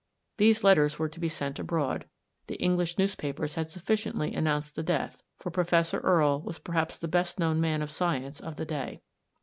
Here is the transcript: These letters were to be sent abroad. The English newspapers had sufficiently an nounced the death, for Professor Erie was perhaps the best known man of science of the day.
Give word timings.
These 0.37 0.63
letters 0.63 0.97
were 0.97 1.09
to 1.09 1.19
be 1.19 1.29
sent 1.29 1.59
abroad. 1.59 2.05
The 2.47 2.55
English 2.59 2.97
newspapers 2.97 3.53
had 3.53 3.69
sufficiently 3.69 4.33
an 4.33 4.45
nounced 4.45 4.73
the 4.73 4.81
death, 4.81 5.21
for 5.37 5.51
Professor 5.51 6.03
Erie 6.03 6.37
was 6.43 6.57
perhaps 6.57 6.97
the 6.97 7.07
best 7.07 7.37
known 7.37 7.61
man 7.61 7.83
of 7.83 7.91
science 7.91 8.39
of 8.39 8.55
the 8.55 8.65
day. 8.65 9.01